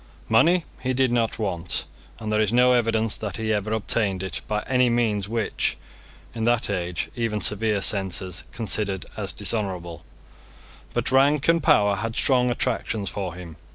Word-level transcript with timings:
Money 0.29 0.65
he 0.81 0.95
did 0.95 1.11
not 1.11 1.37
want; 1.37 1.85
and 2.17 2.31
there 2.33 2.41
is 2.41 2.51
no 2.51 2.73
evidence 2.73 3.15
that 3.17 3.37
he 3.37 3.53
ever 3.53 3.71
obtained 3.71 4.23
it 4.23 4.41
by 4.47 4.63
any 4.65 4.89
means 4.89 5.29
which, 5.29 5.77
in 6.33 6.43
that 6.43 6.71
age, 6.71 7.11
even 7.15 7.39
severe 7.39 7.83
censors 7.83 8.43
considered 8.51 9.05
as 9.15 9.31
dishonourable; 9.31 10.03
but 10.91 11.11
rank 11.11 11.47
and 11.47 11.61
power 11.61 11.95
had 11.97 12.15
strong 12.15 12.49
attractions 12.49 13.11
for 13.11 13.35
him. 13.35 13.57